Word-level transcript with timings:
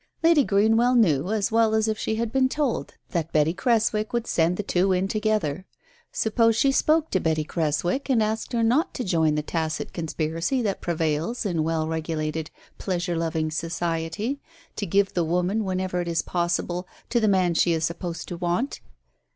Lady 0.23 0.43
Greenwell 0.43 0.95
knew, 0.95 1.31
as 1.31 1.51
well 1.51 1.75
as 1.75 1.87
if 1.87 1.95
she 1.95 2.15
had 2.15 2.31
been 2.31 2.49
told, 2.49 2.95
that 3.11 3.31
Betty 3.31 3.53
Creswick 3.53 4.13
would 4.13 4.25
send 4.25 4.57
the 4.57 4.63
two 4.63 4.91
in 4.91 5.07
together. 5.07 5.67
Suppose 6.11 6.55
she 6.55 6.71
spoke 6.71 7.11
to 7.11 7.19
Betty 7.19 7.43
Creswick, 7.43 8.09
and 8.09 8.23
asked 8.23 8.51
her 8.53 8.63
not 8.63 8.95
to 8.95 9.03
join 9.03 9.35
the 9.35 9.43
tacit 9.43 9.93
conspiracy 9.93 10.63
that 10.63 10.81
prevails 10.81 11.45
in 11.45 11.63
well 11.63 11.87
regulated, 11.87 12.49
pleasure 12.79 13.15
loving 13.15 13.51
society, 13.51 14.41
to 14.75 14.87
give 14.87 15.13
the 15.13 15.23
woman, 15.23 15.63
whenever 15.63 16.01
it 16.01 16.07
is 16.07 16.23
possible, 16.23 16.87
to 17.11 17.19
the 17.19 17.27
man 17.27 17.53
she 17.53 17.71
is 17.71 17.83
supposed 17.85 18.27
to 18.29 18.37
want 18.37 18.79